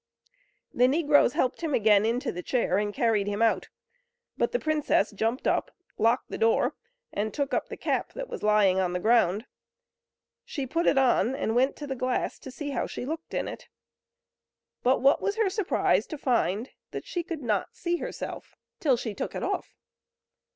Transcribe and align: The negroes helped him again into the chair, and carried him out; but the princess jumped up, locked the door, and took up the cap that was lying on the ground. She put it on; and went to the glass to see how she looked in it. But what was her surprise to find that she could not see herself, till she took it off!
The 0.73 0.87
negroes 0.87 1.33
helped 1.33 1.61
him 1.61 1.75
again 1.75 2.07
into 2.07 2.31
the 2.31 2.41
chair, 2.41 2.79
and 2.79 2.91
carried 2.91 3.27
him 3.27 3.43
out; 3.43 3.69
but 4.35 4.51
the 4.51 4.57
princess 4.57 5.11
jumped 5.11 5.45
up, 5.45 5.69
locked 5.99 6.29
the 6.31 6.39
door, 6.39 6.73
and 7.13 7.31
took 7.31 7.53
up 7.53 7.69
the 7.69 7.77
cap 7.77 8.13
that 8.13 8.27
was 8.27 8.41
lying 8.41 8.79
on 8.79 8.93
the 8.93 8.99
ground. 8.99 9.45
She 10.43 10.65
put 10.65 10.87
it 10.87 10.97
on; 10.97 11.35
and 11.35 11.55
went 11.55 11.75
to 11.75 11.85
the 11.85 11.95
glass 11.95 12.39
to 12.39 12.49
see 12.49 12.71
how 12.71 12.87
she 12.87 13.05
looked 13.05 13.35
in 13.35 13.47
it. 13.47 13.69
But 14.81 15.03
what 15.03 15.21
was 15.21 15.35
her 15.35 15.51
surprise 15.51 16.07
to 16.07 16.17
find 16.17 16.71
that 16.89 17.05
she 17.05 17.21
could 17.21 17.43
not 17.43 17.75
see 17.75 17.97
herself, 17.97 18.55
till 18.79 18.97
she 18.97 19.13
took 19.13 19.35
it 19.35 19.43
off! 19.43 19.75